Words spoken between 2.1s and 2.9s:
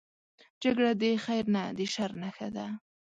نښه ده